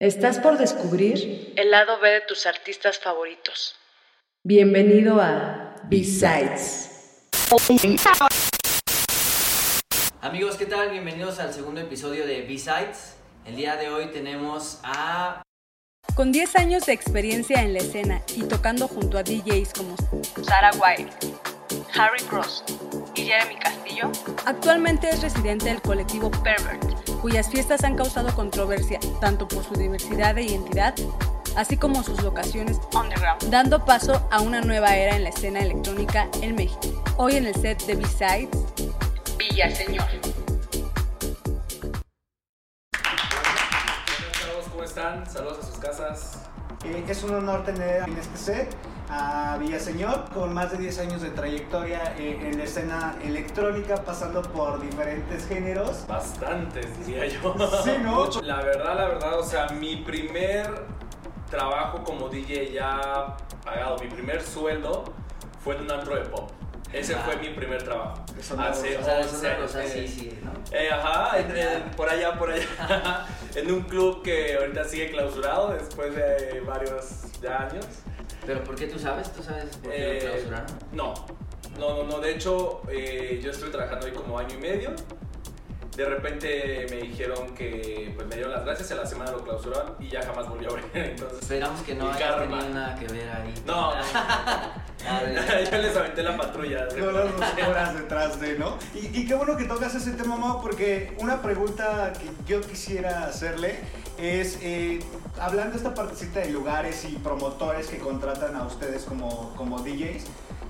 Estás 0.00 0.38
por 0.38 0.56
descubrir 0.56 1.52
el 1.56 1.70
lado 1.70 2.00
B 2.00 2.08
de 2.08 2.20
tus 2.22 2.46
artistas 2.46 2.98
favoritos. 2.98 3.76
Bienvenido 4.42 5.20
a 5.20 5.76
B-Sides. 5.90 7.28
Amigos, 10.22 10.56
¿qué 10.56 10.64
tal? 10.64 10.90
Bienvenidos 10.92 11.38
al 11.38 11.52
segundo 11.52 11.82
episodio 11.82 12.26
de 12.26 12.40
B-Sides. 12.40 13.16
El 13.44 13.56
día 13.56 13.76
de 13.76 13.90
hoy 13.90 14.06
tenemos 14.06 14.80
a... 14.84 15.42
Con 16.14 16.32
10 16.32 16.56
años 16.56 16.86
de 16.86 16.94
experiencia 16.94 17.60
en 17.60 17.74
la 17.74 17.80
escena 17.80 18.22
y 18.34 18.44
tocando 18.44 18.88
junto 18.88 19.18
a 19.18 19.22
DJs 19.22 19.74
como 19.74 19.96
Sarah 20.42 20.70
White, 20.78 21.14
Harry 21.94 22.22
Cross 22.22 22.64
y 23.14 23.22
Jeremy 23.24 23.56
Castillo, 23.56 24.10
actualmente 24.46 25.08
es 25.10 25.22
residente 25.22 25.66
del 25.66 25.80
colectivo 25.82 26.30
Pervert, 26.30 26.82
cuyas 27.20 27.48
fiestas 27.48 27.84
han 27.84 27.96
causado 27.96 28.34
controversia 28.34 29.00
tanto 29.20 29.48
por 29.48 29.64
su 29.64 29.74
diversidad 29.74 30.34
de 30.34 30.42
identidad, 30.42 30.94
así 31.56 31.76
como 31.76 32.02
sus 32.02 32.22
locaciones 32.22 32.80
underground, 32.94 33.42
dando 33.50 33.84
paso 33.84 34.26
a 34.30 34.40
una 34.40 34.60
nueva 34.60 34.96
era 34.96 35.16
en 35.16 35.24
la 35.24 35.30
escena 35.30 35.60
electrónica 35.60 36.28
en 36.42 36.54
México. 36.54 37.02
Hoy 37.16 37.36
en 37.36 37.46
el 37.46 37.54
set 37.54 37.84
de 37.86 37.96
B-Sides, 37.96 38.48
Villaseñor. 39.36 40.06
Hola 44.42 44.64
¿cómo 44.70 44.84
están? 44.84 45.30
Saludos 45.30 45.58
a 45.58 45.66
sus 45.66 45.78
casas. 45.78 46.38
Eh, 46.84 47.04
es 47.08 47.22
un 47.24 47.34
honor 47.34 47.64
tener 47.64 48.02
en 48.04 48.16
este 48.16 48.36
set 48.38 48.76
a 49.12 49.56
Villaseñor 49.58 50.30
con 50.32 50.54
más 50.54 50.70
de 50.70 50.78
10 50.78 50.98
años 51.00 51.20
de 51.22 51.30
trayectoria 51.30 52.14
eh, 52.16 52.38
en 52.42 52.58
la 52.58 52.64
escena 52.64 53.16
electrónica, 53.24 53.96
pasando 53.96 54.40
por 54.42 54.80
diferentes 54.80 55.46
géneros. 55.48 56.06
Bastantes, 56.06 57.04
diría 57.06 57.26
yo. 57.26 57.54
Sí, 57.84 57.90
¿no? 58.02 58.24
Mucho. 58.24 58.40
La 58.42 58.62
verdad, 58.62 58.94
la 58.96 59.08
verdad, 59.08 59.38
o 59.38 59.42
sea, 59.44 59.66
mi 59.68 59.96
primer 59.96 60.70
trabajo 61.50 62.04
como 62.04 62.28
DJ 62.28 62.72
ya 62.72 63.36
pagado, 63.64 63.98
mi 63.98 64.06
primer 64.08 64.40
sueldo 64.42 65.04
fue 65.64 65.74
en 65.76 65.82
un 65.82 65.90
antro 65.90 66.14
de 66.14 66.22
pop. 66.22 66.50
Ese 66.92 67.14
Ah. 67.14 67.22
fue 67.24 67.36
mi 67.36 67.50
primer 67.50 67.82
trabajo. 67.82 68.14
Eso 68.38 68.56
no- 68.56 68.62
Hace 68.64 68.96
O 68.98 69.02
sea, 69.04 69.20
es 69.20 69.26
11 69.32 69.36
otra 69.46 69.58
cosa, 69.60 69.78
años, 69.78 69.92
sí, 69.92 70.08
sí, 70.08 70.38
¿no? 70.42 70.50
Eh, 70.76 70.90
ajá, 70.90 71.38
en- 71.38 71.56
en- 71.56 71.90
por 71.96 72.08
allá, 72.08 72.36
por 72.38 72.50
allá. 72.50 72.64
en 73.54 73.70
un 73.72 73.82
club 73.82 74.22
que 74.22 74.56
ahorita 74.56 74.84
sigue 74.84 75.10
clausurado 75.10 75.72
después 75.72 76.14
de 76.14 76.60
varios 76.66 77.30
ya 77.40 77.58
años. 77.68 77.86
Pero 78.46 78.64
¿por 78.64 78.74
qué 78.76 78.86
tú 78.86 78.98
sabes? 78.98 79.32
¿Tú 79.32 79.42
sabes 79.42 79.76
por 79.76 79.90
qué 79.90 80.18
Eh, 80.18 80.22
lo 80.24 80.30
clausuraron? 80.30 80.66
No, 80.92 81.14
no, 81.78 81.96
no, 81.96 82.02
no. 82.04 82.18
De 82.20 82.32
hecho, 82.34 82.82
eh, 82.90 83.40
yo 83.42 83.50
estuve 83.50 83.70
trabajando 83.70 84.06
ahí 84.06 84.12
como 84.12 84.38
año 84.38 84.54
y 84.56 84.60
medio. 84.60 84.90
De 85.96 86.04
repente 86.06 86.86
me 86.88 86.96
dijeron 86.96 87.54
que 87.54 88.12
pues 88.14 88.26
me 88.28 88.36
dieron 88.36 88.52
las 88.52 88.64
gracias, 88.64 88.90
a 88.92 88.94
la 88.94 89.04
semana 89.06 89.32
lo 89.32 89.42
clausuraron 89.44 89.96
y 89.98 90.08
ya 90.08 90.22
jamás 90.22 90.48
volvió 90.48 90.68
a 90.68 90.72
abrir. 90.72 90.86
Entonces, 90.94 91.42
Esperamos 91.42 91.82
que 91.82 91.94
no 91.94 92.10
haya 92.10 92.38
tenido 92.38 92.68
nada 92.70 92.94
que 92.94 93.06
ver 93.06 93.28
ahí. 93.28 93.52
no, 93.66 93.92
A 95.08 95.20
ver, 95.22 95.34
yo 95.72 95.78
les 95.78 95.96
aventé 95.96 96.22
la 96.22 96.36
patrulla. 96.36 96.86
Todas 96.88 97.38
las 97.38 97.68
horas 97.68 97.94
detrás 97.94 98.40
de, 98.40 98.58
¿no? 98.58 98.78
Y, 98.94 99.20
y 99.20 99.26
qué 99.26 99.34
bueno 99.34 99.56
que 99.56 99.64
tocas 99.64 99.94
ese 99.94 100.12
tema, 100.12 100.36
Mau, 100.36 100.60
porque 100.62 101.14
una 101.18 101.42
pregunta 101.42 102.12
que 102.12 102.30
yo 102.50 102.60
quisiera 102.60 103.24
hacerle 103.24 103.80
es, 104.20 104.58
eh, 104.60 105.00
hablando 105.38 105.72
de 105.72 105.78
esta 105.78 105.94
partecita 105.94 106.40
de 106.40 106.50
lugares 106.50 107.04
y 107.04 107.16
promotores 107.16 107.86
que 107.86 107.98
contratan 107.98 108.54
a 108.56 108.64
ustedes 108.64 109.04
como, 109.04 109.54
como 109.56 109.80
DJs, 109.80 110.24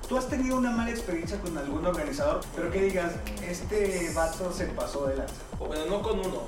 ¿tú 0.09 0.17
has 0.17 0.29
tenido 0.29 0.57
una 0.57 0.71
mala 0.71 0.91
experiencia 0.91 1.39
con 1.41 1.59
algún 1.59 1.85
organizador? 1.85 2.41
Pero 2.55 2.71
que 2.71 2.83
digas, 2.83 3.13
este 3.47 4.13
vato 4.15 4.53
se 4.53 4.67
pasó 4.67 5.07
de 5.07 5.17
lanza. 5.17 5.35
Bueno, 5.59 5.85
no 5.87 6.03
con 6.03 6.21
uno, 6.21 6.43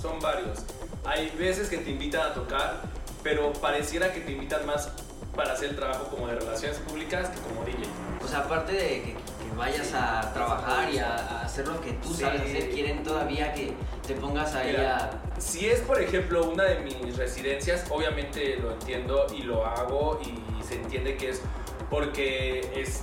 son 0.00 0.20
varios. 0.20 0.58
Hay 1.04 1.30
veces 1.30 1.68
que 1.68 1.78
te 1.78 1.90
invitan 1.90 2.30
a 2.30 2.34
tocar, 2.34 2.82
pero 3.22 3.52
pareciera 3.54 4.12
que 4.12 4.20
te 4.20 4.32
invitan 4.32 4.66
más 4.66 4.90
para 5.34 5.54
hacer 5.54 5.70
el 5.70 5.76
trabajo 5.76 6.04
como 6.08 6.26
de 6.26 6.34
relaciones 6.34 6.78
públicas 6.78 7.30
que 7.30 7.40
como 7.40 7.64
DJ. 7.64 7.78
o 8.22 8.28
sea, 8.28 8.40
aparte 8.40 8.72
de 8.72 9.02
que 9.02 9.16
vayas 9.56 9.86
Sí. 9.86 9.94
a 9.96 10.30
trabajar 10.32 10.90
y 10.92 10.98
a, 10.98 11.14
a 11.16 11.42
hacer 11.44 11.66
lo 11.68 11.80
que 11.80 11.92
tú 11.94 12.12
Sí. 12.14 12.22
sabes 12.22 12.42
hacer, 12.42 12.70
quieren 12.70 13.02
todavía 13.02 13.52
que 13.52 13.72
te 14.06 14.14
pongas 14.14 14.54
ahí 14.54 14.68
Mira, 14.76 15.10
a... 15.36 15.40
Si 15.40 15.68
es, 15.68 15.80
por 15.80 16.00
ejemplo, 16.00 16.44
una 16.48 16.64
de 16.64 16.80
mis 16.80 17.16
residencias, 17.16 17.84
obviamente 17.90 18.56
lo 18.56 18.72
entiendo 18.72 19.26
y 19.36 19.42
lo 19.42 19.64
hago 19.66 20.20
y 20.24 20.62
se 20.62 20.76
entiende 20.76 21.16
que 21.16 21.30
es 21.30 21.42
porque 21.90 22.60
es 22.74 23.02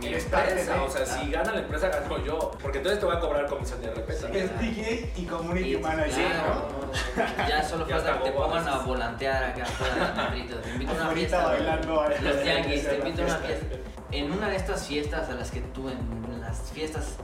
mi 0.00 0.08
empresa. 0.08 0.82
O 0.82 0.90
sea, 0.90 1.06
si 1.06 1.30
gana 1.30 1.52
la 1.52 1.60
empresa, 1.60 1.88
gano 1.88 2.22
yo. 2.24 2.50
Porque 2.60 2.78
entonces 2.78 3.00
te 3.00 3.06
voy 3.06 3.16
a 3.16 3.20
cobrar 3.20 3.46
comisión 3.46 3.80
de 3.80 3.94
repente. 3.94 4.26
Sí. 4.30 4.38
Es 4.38 4.60
DJ 4.60 5.12
y 5.16 5.24
community 5.24 5.74
y- 5.74 5.78
manager, 5.78 6.26
claro, 6.32 6.68
¿no? 7.16 7.48
Ya 7.48 7.62
solo 7.68 7.86
Ya 7.88 7.96
falta 7.96 8.18
que 8.18 8.24
te 8.24 8.30
pongan 8.32 8.68
a 8.68 8.78
volantear 8.80 9.44
acá 9.44 9.62
afuera 9.62 10.30
de. 10.34 10.42
Te 10.42 10.70
invito 10.70 10.90
a 10.92 10.94
una 10.94 11.10
fiesta. 11.12 11.44
bailando. 11.46 12.04
Los 12.22 12.42
tianguis, 12.42 12.88
te 12.88 12.96
invito 12.96 13.22
a 13.22 13.24
una 13.24 13.36
fiesta. 13.38 13.66
En 14.12 14.30
una 14.32 14.48
de 14.48 14.56
estas 14.56 14.86
fiestas 14.86 15.28
a 15.28 15.34
las 15.34 15.50
que 15.50 15.60
tú, 15.60 15.88
en 15.88 16.40
las 16.40 16.70
fiestas, 16.72 17.16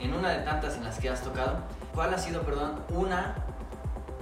en 0.00 0.12
una 0.14 0.30
de 0.30 0.38
tantas 0.44 0.76
en 0.76 0.84
las 0.84 0.98
que 0.98 1.08
has 1.08 1.22
tocado, 1.22 1.58
¿cuál 1.94 2.12
ha 2.12 2.18
sido, 2.18 2.42
perdón, 2.42 2.80
una 2.90 3.36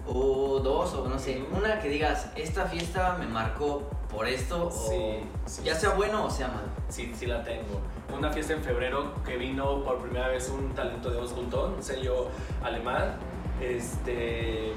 o 0.06 0.60
dos 0.60 0.94
o 0.94 1.08
no 1.08 1.18
sé, 1.18 1.42
una 1.50 1.80
que 1.80 1.88
digas, 1.88 2.28
esta 2.36 2.66
fiesta 2.66 3.16
me 3.18 3.26
marcó 3.26 3.82
por 4.10 4.28
esto 4.28 4.68
o 4.68 4.70
Sí, 4.70 5.20
sí, 5.46 5.62
ya 5.64 5.74
sea 5.74 5.90
bueno 5.90 6.26
o 6.26 6.30
sea 6.30 6.48
malo? 6.48 6.68
Sí, 6.88 7.12
sí 7.16 7.26
la 7.26 7.42
tengo. 7.42 7.80
Una 8.16 8.30
fiesta 8.30 8.52
en 8.52 8.62
febrero 8.62 9.12
que 9.24 9.36
vino 9.36 9.82
por 9.82 9.98
primera 9.98 10.28
vez 10.28 10.48
un 10.48 10.72
talento 10.74 11.10
de 11.10 11.18
Osgulton, 11.18 11.74
un 11.74 11.82
sello 11.82 12.28
alemán. 12.62 13.16
Este, 13.60 14.72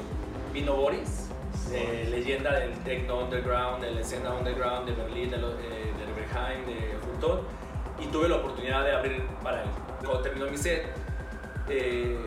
vino 0.54 0.74
Boris, 0.76 1.28
eh, 1.72 2.08
leyenda 2.10 2.54
del 2.60 2.74
techno 2.80 3.20
underground, 3.26 3.84
de 3.84 3.92
la 3.92 4.02
escena 4.02 4.34
underground 4.34 4.88
de 4.88 4.94
Berlín, 4.96 5.30
de, 5.30 5.38
lo- 5.38 5.52
eh, 5.60 5.89
de 6.30 6.66
Bergheim, 6.66 6.66
de. 6.66 8.04
Y 8.04 8.08
tuve 8.08 8.30
la 8.30 8.38
oportunidad 8.38 8.86
de 8.86 8.92
abrir 8.94 9.24
para 9.44 9.64
él. 9.64 9.70
Cuando 10.00 10.22
terminó 10.22 10.50
mi 10.50 10.58
set, 10.58 10.86
eh, 11.68 12.18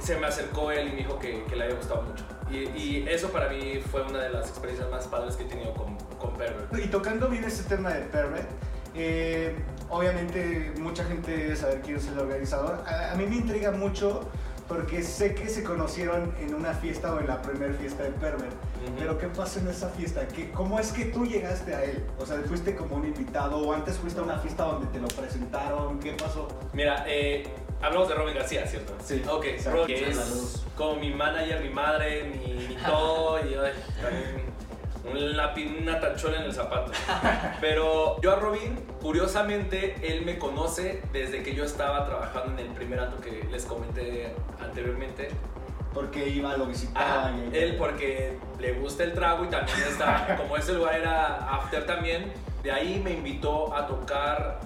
se 0.00 0.16
me 0.16 0.26
acercó 0.26 0.70
él 0.70 0.88
y 0.88 0.90
me 0.92 0.96
dijo 0.96 1.18
que, 1.18 1.44
que 1.44 1.56
le 1.56 1.64
había 1.64 1.76
gustado 1.76 2.02
mucho. 2.02 2.24
Y, 2.50 2.56
y 2.78 3.06
eso 3.08 3.30
para 3.30 3.48
mí 3.48 3.80
fue 3.90 4.02
una 4.02 4.20
de 4.20 4.30
las 4.30 4.48
experiencias 4.48 4.90
más 4.90 5.06
padres 5.06 5.36
que 5.36 5.44
he 5.44 5.46
tenido 5.46 5.74
con, 5.74 5.96
con 6.18 6.34
Pervert. 6.36 6.74
Y 6.78 6.88
tocando 6.88 7.28
bien 7.28 7.44
este 7.44 7.68
tema 7.68 7.92
de 7.92 8.00
Pervert, 8.02 8.48
eh, 8.94 9.54
obviamente 9.90 10.72
mucha 10.78 11.04
gente 11.04 11.36
debe 11.36 11.56
saber 11.56 11.82
quién 11.82 11.96
es 11.96 12.06
el 12.08 12.18
organizador. 12.18 12.82
A, 12.86 13.12
a 13.12 13.14
mí 13.16 13.26
me 13.26 13.36
intriga 13.36 13.72
mucho 13.72 14.28
porque 14.68 15.02
sé 15.02 15.34
que 15.34 15.48
se 15.48 15.62
conocieron 15.62 16.34
en 16.40 16.54
una 16.54 16.72
fiesta 16.72 17.12
o 17.14 17.20
en 17.20 17.26
la 17.26 17.42
primera 17.42 17.74
fiesta 17.74 18.02
de 18.04 18.10
Pervert. 18.10 18.52
Ujú. 18.52 18.94
Pero 18.98 19.18
¿qué 19.18 19.28
pasó 19.28 19.60
en 19.60 19.68
esa 19.68 19.88
fiesta? 19.90 20.26
¿Qué, 20.28 20.50
¿Cómo 20.52 20.78
es 20.78 20.92
que 20.92 21.06
tú 21.06 21.26
llegaste 21.26 21.74
a 21.74 21.84
él? 21.84 22.04
O 22.18 22.24
sea, 22.26 22.38
¿fuiste 22.46 22.74
como 22.74 22.96
un 22.96 23.06
invitado 23.06 23.58
o 23.58 23.72
antes 23.72 23.96
fuiste 23.96 24.20
a 24.20 24.22
una 24.22 24.38
fiesta 24.38 24.64
donde 24.64 24.86
te 24.86 24.98
lo 25.00 25.08
presentaron? 25.08 25.98
¿Qué 26.00 26.12
pasó? 26.12 26.48
Mira, 26.72 27.04
eh, 27.06 27.46
hablamos 27.82 28.08
de 28.08 28.14
Robin 28.14 28.34
García, 28.34 28.66
¿cierto? 28.66 28.94
Sí, 29.04 29.22
Ok. 29.28 29.46
Robin, 29.66 29.86
que 29.86 30.08
es 30.10 30.64
como 30.76 30.96
mi 30.96 31.12
manager, 31.12 31.62
mi 31.62 31.70
madre, 31.70 32.24
mi, 32.24 32.68
mi 32.68 32.76
todo, 32.86 33.38
y 33.40 33.54
también 34.02 34.43
un 35.10 35.36
lápiz, 35.36 35.66
una 35.80 36.00
tachuela 36.00 36.38
en 36.38 36.44
el 36.44 36.52
zapato. 36.52 36.92
Pero 37.60 38.20
yo 38.20 38.32
a 38.32 38.36
Robin, 38.36 38.78
curiosamente, 39.00 39.96
él 40.02 40.24
me 40.24 40.38
conoce 40.38 41.02
desde 41.12 41.42
que 41.42 41.54
yo 41.54 41.64
estaba 41.64 42.04
trabajando 42.06 42.52
en 42.60 42.66
el 42.68 42.72
primer 42.74 43.00
acto 43.00 43.20
que 43.20 43.46
les 43.50 43.64
comenté 43.64 44.34
anteriormente. 44.62 45.28
Porque 45.92 46.28
iba, 46.28 46.56
lo 46.56 46.66
visitaba. 46.66 47.26
Ah, 47.28 47.32
y- 47.52 47.56
él 47.56 47.76
porque 47.78 48.36
le 48.58 48.72
gusta 48.72 49.04
el 49.04 49.12
trago 49.12 49.44
y 49.44 49.48
también 49.48 49.78
está, 49.88 50.36
como 50.36 50.56
ese 50.56 50.72
lugar 50.72 50.96
era 50.96 51.36
after 51.54 51.86
también, 51.86 52.32
de 52.64 52.72
ahí 52.72 53.00
me 53.04 53.12
invitó 53.12 53.72
a 53.74 53.86
tocar 53.86 54.58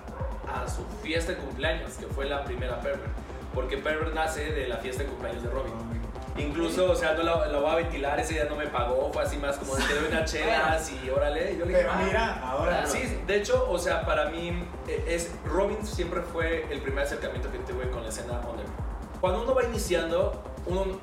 a 0.51 0.67
su 0.67 0.83
fiesta 1.03 1.33
de 1.33 1.39
cumpleaños, 1.39 1.93
que 1.95 2.07
fue 2.07 2.25
la 2.27 2.45
primera 2.45 2.81
Pervert, 2.81 3.11
porque 3.55 3.77
Pervert 3.77 4.15
nace 4.15 4.53
de 4.53 4.69
la 4.69 4.79
fiesta 4.79 5.03
de 5.03 5.11
cumpleaños 5.11 5.43
de 5.43 5.51
Robin. 5.51 5.73
Incluso, 6.39 6.91
o 6.91 6.95
sea, 6.95 7.15
no 7.15 7.23
la, 7.23 7.47
la 7.49 7.59
voy 7.59 7.71
a 7.71 7.75
ventilar, 7.77 8.19
ese 8.21 8.35
día 8.35 8.45
no 8.45 8.57
me 8.57 8.67
pagó, 8.69 9.11
fue 9.13 9.23
así 9.23 9.37
más 9.37 9.57
como 9.57 9.75
te 9.75 9.83
doy 9.95 10.07
unas 10.11 10.31
chelas 10.33 10.91
y 11.05 11.11
órale. 11.11 11.57
Yo 11.59 11.65
le 11.65 11.71
dije, 11.73 11.81
Pero 11.81 11.91
"Ah". 11.93 12.03
mira, 12.05 12.41
ahora 12.51 12.71
Claro. 12.83 12.89
Sí, 12.89 13.19
de 13.27 13.37
hecho, 13.37 13.67
o 13.71 13.79
sea, 13.79 14.05
para 14.07 14.27
mí 14.31 14.65
eh, 14.87 15.05
es 15.09 15.31
Robin 15.45 15.85
siempre 15.87 16.23
fue 16.23 16.67
el 16.71 16.81
primer 16.81 17.05
acercamiento 17.05 17.51
que 17.51 17.59
tuve 17.59 17.91
con 17.91 18.03
la 18.03 18.09
escena 18.09 18.35
underground. 18.35 19.21
Cuando 19.21 19.43
uno 19.43 19.55
va 19.55 19.65
iniciando, 19.65 20.43
uno, 20.67 21.01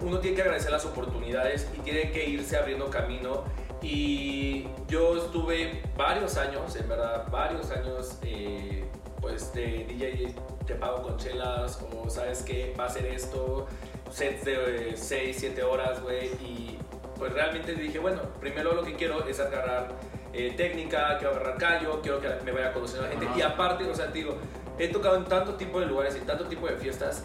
uno 0.00 0.18
tiene 0.20 0.36
que 0.36 0.42
agradecer 0.42 0.70
las 0.70 0.84
oportunidades 0.84 1.68
y 1.76 1.80
tiene 1.80 2.12
que 2.12 2.24
irse 2.28 2.56
abriendo 2.56 2.88
camino. 2.90 3.44
Y 3.82 4.66
yo 4.88 5.16
estuve 5.16 5.82
varios 5.96 6.36
años, 6.36 6.74
en 6.76 6.88
verdad, 6.88 7.26
varios 7.30 7.70
años, 7.70 8.18
eh, 8.22 8.84
pues 9.20 9.52
de 9.52 9.84
DJ 9.88 10.34
te 10.66 10.74
pago 10.74 11.02
con 11.02 11.16
chelas 11.16 11.78
o 11.92 12.08
sabes 12.10 12.42
que 12.42 12.74
va 12.78 12.86
a 12.86 12.88
ser 12.88 13.06
esto, 13.06 13.66
sets 14.10 14.44
de 14.44 14.94
6, 14.96 15.36
7 15.38 15.62
horas, 15.62 16.02
güey. 16.02 16.26
Y 16.40 16.78
pues 17.18 17.32
realmente 17.32 17.74
dije, 17.74 17.98
bueno, 17.98 18.22
primero 18.40 18.74
lo 18.74 18.82
que 18.82 18.94
quiero 18.94 19.26
es 19.26 19.40
agarrar 19.40 19.88
eh, 20.32 20.52
técnica, 20.56 21.16
quiero 21.18 21.34
agarrar 21.34 21.56
callo, 21.56 22.00
quiero 22.02 22.20
que 22.20 22.28
me 22.44 22.52
vaya 22.52 22.72
conociendo 22.72 23.04
la 23.04 23.10
gente. 23.10 23.26
Ajá. 23.26 23.38
Y 23.38 23.42
aparte, 23.42 23.84
o 23.84 23.94
sea, 23.94 24.06
te 24.08 24.18
digo, 24.18 24.36
he 24.78 24.88
tocado 24.88 25.16
en 25.16 25.24
tanto 25.24 25.54
tipo 25.54 25.80
de 25.80 25.86
lugares, 25.86 26.14
en 26.14 26.26
tanto 26.26 26.44
tipo 26.46 26.66
de 26.66 26.76
fiestas, 26.76 27.24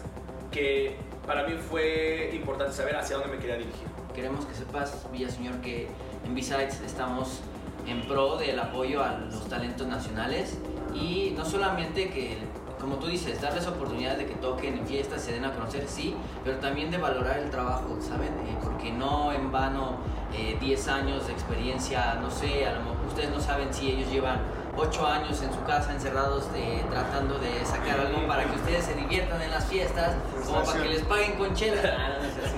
que 0.50 0.96
para 1.26 1.46
mí 1.46 1.54
fue 1.56 2.30
importante 2.34 2.72
saber 2.72 2.96
hacia 2.96 3.16
dónde 3.16 3.36
me 3.36 3.38
quería 3.38 3.56
dirigir. 3.56 3.86
Queremos 4.14 4.44
que 4.44 4.54
sepas, 4.54 5.06
Villaseñor, 5.10 5.60
que 5.60 5.88
en 6.24 6.34
B-Sides 6.34 6.80
estamos 6.80 7.40
en 7.86 8.06
pro 8.06 8.36
del 8.36 8.58
apoyo 8.58 9.02
a 9.02 9.18
los 9.18 9.48
talentos 9.48 9.86
nacionales 9.86 10.58
y 10.94 11.34
no 11.36 11.44
solamente 11.44 12.10
que, 12.10 12.36
como 12.82 12.96
tú 12.96 13.06
dices, 13.06 13.40
darles 13.40 13.64
oportunidad 13.68 14.16
de 14.16 14.26
que 14.26 14.34
toquen 14.34 14.76
en 14.76 14.86
fiestas, 14.86 15.22
se 15.22 15.32
den 15.32 15.44
a 15.44 15.54
conocer, 15.54 15.84
sí, 15.86 16.16
pero 16.44 16.58
también 16.58 16.90
de 16.90 16.98
valorar 16.98 17.38
el 17.38 17.48
trabajo, 17.48 17.96
¿saben? 18.00 18.32
Eh, 18.40 18.58
porque 18.60 18.90
no 18.90 19.32
en 19.32 19.52
vano 19.52 19.98
eh, 20.34 20.58
10 20.60 20.88
años 20.88 21.28
de 21.28 21.32
experiencia, 21.32 22.18
no 22.20 22.28
sé, 22.28 22.66
a 22.66 22.72
lo 22.72 22.80
mejor 22.80 23.06
ustedes 23.06 23.30
no 23.30 23.40
saben 23.40 23.72
si 23.72 23.92
ellos 23.92 24.10
llevan 24.10 24.40
8 24.76 25.06
años 25.06 25.40
en 25.42 25.52
su 25.54 25.62
casa 25.62 25.92
encerrados 25.92 26.48
eh, 26.56 26.84
tratando 26.90 27.38
de 27.38 27.64
sacar 27.64 28.00
algo 28.00 28.26
para 28.26 28.46
que 28.46 28.56
ustedes 28.56 28.84
se 28.84 28.94
diviertan 28.94 29.40
en 29.40 29.52
las 29.52 29.64
fiestas, 29.66 30.16
como 30.44 30.64
para 30.64 30.82
que 30.82 30.88
les 30.88 31.02
paguen 31.02 31.36
con 31.38 31.54
chela. 31.54 31.80
Ah, 31.96 32.08
no, 32.08 32.18
no 32.18 32.28
es 32.28 32.36
así. 32.36 32.56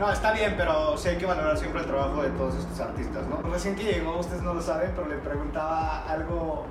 No, 0.00 0.10
está 0.10 0.32
bien, 0.32 0.54
pero 0.56 0.96
sí 0.96 1.10
hay 1.10 1.18
que 1.18 1.26
valorar 1.26 1.58
siempre 1.58 1.82
el 1.82 1.86
trabajo 1.86 2.22
de 2.22 2.30
todos 2.30 2.54
estos 2.54 2.80
artistas, 2.80 3.26
¿no? 3.26 3.42
Recién 3.42 3.76
que 3.76 3.84
llegó, 3.84 4.18
ustedes 4.18 4.42
no 4.42 4.54
lo 4.54 4.62
saben, 4.62 4.92
pero 4.96 5.06
le 5.06 5.16
preguntaba 5.18 6.04
algo 6.08 6.64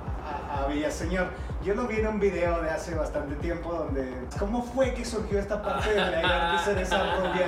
a, 0.64 0.66
Villaseñor. 0.68 1.28
Yo 1.64 1.74
lo 1.74 1.86
vi 1.86 1.96
en 1.96 2.06
un 2.08 2.20
video 2.20 2.60
de 2.62 2.70
hace 2.70 2.94
bastante 2.94 3.34
tiempo 3.36 3.72
donde... 3.72 4.12
¿Cómo 4.38 4.62
fue 4.64 4.94
que 4.94 5.04
surgió 5.04 5.38
esta 5.38 5.62
parte 5.62 5.90
de 5.90 5.96
negar 6.10 6.56
que 6.58 6.64
ser 6.64 6.78
esa 6.78 7.16
rubia? 7.16 7.46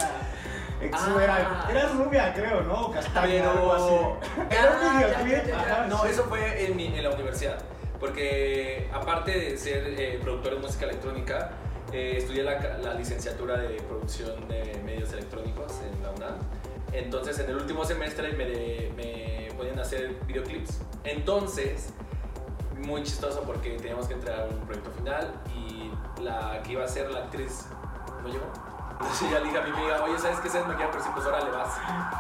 Ah. 0.93 1.69
Era 1.71 1.89
rubia, 1.89 2.33
creo, 2.35 2.61
¿no? 2.63 2.91
Castaña, 2.91 3.27
Pero- 3.27 3.51
algo 3.51 3.73
así. 3.73 3.95
Era 4.51 4.71
un 4.71 4.77
Ah, 4.87 5.23
videoclip. 5.25 5.55
No, 5.89 6.05
eso 6.05 6.25
fue 6.25 6.67
en, 6.67 6.77
mi- 6.77 6.87
en 6.97 7.03
la 7.03 7.11
universidad. 7.11 7.59
Porque 7.99 8.91
aparte 8.93 9.31
de 9.31 9.57
ser 9.57 9.87
eh, 9.99 10.19
productor 10.23 10.55
de 10.57 10.61
música 10.61 10.85
electrónica, 10.85 11.51
eh, 11.93 12.17
estudié 12.19 12.43
la, 12.43 12.59
la 12.79 12.95
licenciatura 12.95 13.57
de 13.57 13.81
producción 13.83 14.47
de 14.49 14.81
medios 14.85 15.13
electrónicos 15.13 15.73
en 15.91 16.03
la 16.03 16.11
UNAM. 16.11 16.35
Entonces, 16.93 17.39
en 17.39 17.51
el 17.51 17.57
último 17.57 17.85
semestre 17.85 18.33
me, 18.33 18.91
me 18.95 19.49
ponían 19.57 19.79
a 19.79 19.83
hacer 19.83 20.17
videoclips. 20.27 20.81
Entonces, 21.05 21.95
muy 22.79 23.03
chistoso 23.03 23.43
porque 23.43 23.77
teníamos 23.79 24.07
que 24.07 24.15
entregar 24.15 24.49
un 24.51 24.59
proyecto 24.67 24.91
final 24.93 25.33
y 25.55 25.93
la 26.23 26.63
que 26.63 26.73
iba 26.73 26.85
a 26.85 26.89
ser 26.89 27.11
la 27.11 27.21
actriz 27.21 27.67
no 28.23 28.29
llegó. 28.29 28.45
Entonces 29.01 29.29
ya 29.31 29.39
le 29.41 29.47
dije 29.47 29.59
a 29.59 29.63
mi 29.63 29.71
amiga, 29.71 30.05
oye, 30.05 30.19
¿sabes 30.19 30.39
qué? 30.39 30.49
¿Sabes 30.49 30.69
maquillar? 30.69 30.91
Pero 30.93 31.03
sí, 31.05 31.11
pues 31.13 31.27
ahora 31.27 31.41
le 31.41 31.51
vas 31.51 31.69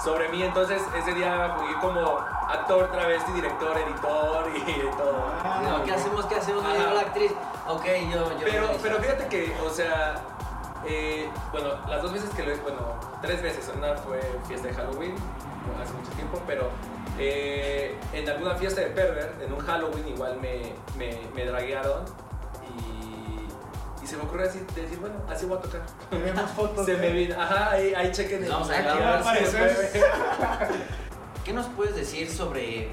sobre 0.03 0.29
mí. 0.29 0.43
Entonces 0.43 0.83
ese 0.99 1.15
día 1.15 1.57
jugué 1.57 1.75
como 1.81 2.19
actor, 2.49 2.91
travesti, 2.91 3.33
director, 3.33 3.77
editor 3.79 4.51
y 4.57 4.81
todo. 4.97 5.71
No, 5.79 5.85
¿Qué 5.85 5.93
hacemos? 5.95 6.27
¿Qué 6.27 6.35
hacemos? 6.35 6.65
Ajá. 6.65 6.75
llegó 6.77 6.93
la 6.95 7.01
actriz. 7.01 7.33
Ok, 7.69 7.85
yo... 8.13 8.31
yo 8.33 8.39
Pero, 8.45 8.73
yo- 8.73 8.79
pero 8.83 8.97
fíjate 8.99 9.27
que, 9.29 9.57
o 9.65 9.71
sea, 9.71 10.17
eh, 10.87 11.29
bueno, 11.53 11.69
las 11.89 12.03
dos 12.03 12.13
veces 12.13 12.31
que 12.31 12.43
lo 12.43 12.57
bueno, 12.59 12.99
tres 13.23 13.43
veces. 13.43 13.71
Una 13.77 13.97
fue 13.97 14.21
fiesta 14.47 14.69
de 14.69 14.75
Halloween, 14.75 15.15
hace 15.83 15.93
mucho 15.95 16.11
tiempo, 16.13 16.41
pero 16.47 16.69
eh, 17.19 17.95
en 18.13 18.29
alguna 18.29 18.55
fiesta 18.57 18.81
de 18.81 18.89
Pervert, 18.89 19.41
en 19.43 19.53
un 19.53 19.61
Halloween, 19.61 20.09
igual 20.09 20.39
me, 20.41 20.73
me, 20.99 21.19
me 21.35 21.45
draguearon 21.47 22.03
y, 22.79 24.05
y 24.05 24.07
se 24.07 24.17
me 24.17 24.25
ocurrió 24.25 24.49
así, 24.49 24.61
decir, 24.75 24.99
bueno, 24.99 25.17
así 25.29 25.47
voy 25.47 25.59
a 25.59 25.61
tocar. 25.63 25.83
Tenemos 26.11 26.51
fotos. 26.51 26.85
Se 26.87 26.95
de- 26.97 26.99
me 26.99 27.11
vino, 27.13 27.41
ajá, 27.41 27.71
ahí, 27.71 27.95
ahí 27.95 28.11
chequen 28.13 28.45
el- 28.45 28.51
Vamos 28.51 28.71
a 28.71 28.81
grabar. 28.83 29.23
¿Qué 31.45 31.53
nos 31.53 31.67
puedes 31.69 31.95
decir 31.95 32.31
sobre 32.31 32.89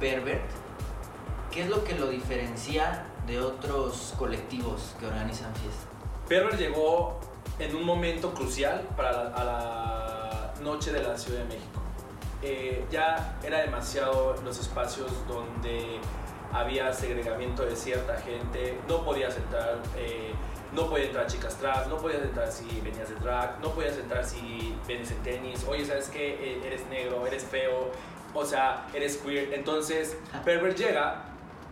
Pervert? 0.00 0.42
¿Qué 1.50 1.62
es 1.62 1.68
lo 1.68 1.84
que 1.84 1.94
lo 1.94 2.08
diferencia 2.08 3.04
de 3.26 3.40
otros 3.40 4.14
colectivos 4.18 4.94
que 4.98 5.06
organizan 5.06 5.54
fiestas? 5.54 5.86
Pervert 6.28 6.58
llegó 6.58 7.20
en 7.58 7.74
un 7.76 7.84
momento 7.84 8.32
crucial 8.34 8.82
para 8.96 9.12
la, 9.12 9.30
a 9.30 9.44
la 9.44 10.54
noche 10.62 10.92
de 10.92 11.02
la 11.02 11.16
Ciudad 11.16 11.40
de 11.40 11.44
México. 11.46 11.80
Eh, 12.42 12.84
ya 12.90 13.38
era 13.44 13.60
demasiado 13.60 14.34
los 14.44 14.58
espacios 14.58 15.12
donde 15.28 16.00
había 16.52 16.92
segregamiento 16.92 17.64
de 17.64 17.74
cierta 17.74 18.16
gente, 18.18 18.78
no 18.88 19.04
podías 19.04 19.36
entrar, 19.36 19.78
eh, 19.96 20.32
no 20.72 20.88
podías 20.88 21.08
entrar 21.08 21.26
chicas 21.26 21.56
trans, 21.56 21.88
no 21.88 21.96
podías 21.96 22.22
entrar 22.22 22.50
si 22.50 22.80
venías 22.82 23.08
de 23.08 23.14
drag, 23.16 23.58
no 23.60 23.70
podías 23.70 23.96
entrar 23.96 24.24
si 24.24 24.76
vienes 24.86 25.10
en 25.10 25.22
tenis, 25.22 25.64
oye, 25.68 25.84
¿sabes 25.84 26.08
qué? 26.08 26.34
Eh, 26.34 26.62
eres 26.66 26.86
negro, 26.88 27.26
eres 27.26 27.44
feo, 27.44 27.90
o 28.34 28.44
sea, 28.44 28.86
eres 28.92 29.16
queer. 29.16 29.54
Entonces, 29.54 30.16
Pervert 30.44 30.76
llega 30.76 31.24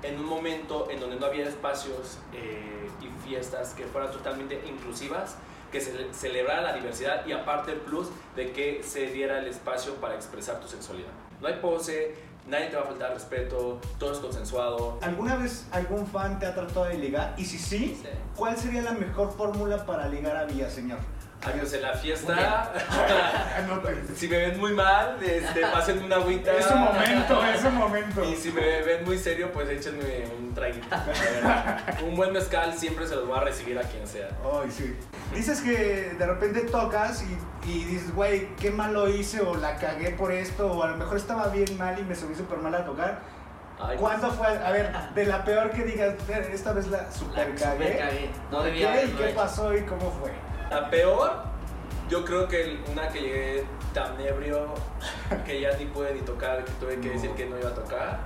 en 0.02 0.19
un 0.19 0.26
momento 0.26 0.88
en 0.90 0.99
donde 0.99 1.16
no 1.16 1.26
había 1.26 1.46
espacios 1.46 2.19
eh, 2.32 2.88
y 3.02 3.28
fiestas 3.28 3.75
que 3.75 3.84
fueran 3.84 4.11
totalmente 4.11 4.62
inclusivas, 4.66 5.37
que 5.70 5.81
se 5.81 6.12
celebrara 6.12 6.62
la 6.62 6.72
diversidad 6.75 7.26
y 7.26 7.32
aparte 7.32 7.72
el 7.72 7.78
plus 7.78 8.08
de 8.37 8.52
que 8.52 8.82
se 8.82 9.06
diera 9.06 9.38
el 9.38 9.46
espacio 9.46 9.94
para 9.94 10.14
expresar 10.14 10.61
tu 10.61 10.69
sexualidad. 10.69 11.11
No 11.40 11.49
hay 11.49 11.55
pose, 11.55 12.14
nadie 12.46 12.67
te 12.67 12.76
va 12.76 12.82
a 12.82 12.87
faltar 12.87 13.14
respeto, 13.14 13.81
todo 13.99 14.12
es 14.12 14.19
consensuado. 14.19 14.99
¿Alguna 15.02 15.37
vez 15.37 15.67
algún 15.72 16.06
fan 16.06 16.38
te 16.38 16.46
ha 16.46 16.55
tratado 16.55 16.87
de 16.87 16.99
ligar? 16.99 17.34
Y 17.38 17.44
si 17.44 17.58
sí, 17.58 18.02
¿cuál 18.37 18.56
sería 18.56 18.82
la 18.82 18.93
mejor 18.93 19.32
fórmula 19.32 19.87
para 19.87 20.08
ligar 20.08 20.37
a 20.37 20.44
Villaseñor? 20.44 20.99
Adiós 21.42 21.72
en 21.72 21.82
la 21.82 21.94
fiesta. 21.94 22.70
Anota. 23.56 23.90
si 24.14 24.28
me 24.28 24.37
ven 24.37 24.60
muy 24.60 24.75
mal, 24.75 25.16
este, 25.22 25.60
pásenme 25.62 26.04
una 26.04 26.16
agüita. 26.16 26.52
Es 26.52 26.70
un 26.70 26.81
momento, 26.81 27.42
es 27.46 27.64
un 27.64 27.75
momento. 27.76 28.25
Y 28.25 28.37
si 28.37 28.52
me 28.52 28.82
ven 28.82 29.04
muy 29.06 29.16
serio, 29.19 29.50
pues 29.50 29.69
échenme 29.70 30.26
un 30.38 30.52
traguito. 30.54 30.87
un 32.04 32.14
buen 32.16 32.32
mezcal 32.32 32.75
siempre 32.75 33.06
se 33.06 33.14
los 33.16 33.31
va 33.31 33.38
a 33.38 33.44
recibir 33.44 33.78
a 33.78 33.82
quien 33.82 34.06
sea. 34.06 34.28
Ay, 34.62 34.70
sí. 34.70 34.94
Dices 35.34 35.60
que 35.62 36.14
de 36.19 36.26
repente 36.26 36.60
tocas 36.62 37.22
y, 37.25 37.70
y 37.70 37.84
dices, 37.84 38.14
güey, 38.14 38.54
qué 38.56 38.70
mal 38.70 38.92
lo 38.92 39.08
hice 39.08 39.40
o 39.40 39.54
la 39.56 39.76
cagué 39.76 40.10
por 40.10 40.32
esto 40.32 40.70
o 40.70 40.82
a 40.82 40.88
lo 40.88 40.96
mejor 40.98 41.16
estaba 41.16 41.48
bien 41.48 41.78
mal 41.78 41.98
y 41.98 42.02
me 42.02 42.14
subí 42.14 42.34
súper 42.34 42.58
mal 42.58 42.75
a 42.75 42.84
tocar. 42.84 43.20
Ay, 43.82 43.96
¿Cuándo 43.96 44.31
fue? 44.31 44.46
A 44.46 44.70
ver, 44.72 44.92
de 45.14 45.25
la 45.25 45.42
peor 45.42 45.70
que 45.70 45.84
digas, 45.84 46.14
"Ver, 46.28 46.42
esta 46.52 46.75
vez 46.75 46.87
la 46.88 46.98
La 47.04 47.10
super 47.10 47.46
super 47.46 47.54
cagué. 47.54 47.96
cagué. 47.96 48.31
No 48.50 48.58
¿Por 48.58 48.66
debía 48.66 48.88
qué? 48.92 48.98
¿Y 48.98 48.98
haberlo 49.04 49.19
qué 49.19 49.26
hecho. 49.31 49.37
pasó 49.37 49.75
y 49.75 49.81
cómo 49.84 50.10
fue? 50.20 50.32
La 50.70 50.88
peor, 50.88 51.32
yo 52.08 52.25
creo 52.25 52.46
que 52.49 52.78
una 52.90 53.08
que 53.08 53.20
llegué 53.20 53.64
tan 53.93 54.20
ebrio 54.20 54.72
que 55.44 55.61
ya 55.61 55.76
ni 55.76 55.87
pude 55.87 56.14
ni 56.14 56.20
tocar, 56.20 56.64
que 56.64 56.72
tuve 56.72 57.00
que 57.00 57.08
No. 57.08 57.12
decir 57.14 57.31
que 57.32 57.46
no 57.46 57.58
iba 57.58 57.70
a 57.70 57.75
tocar 57.75 58.19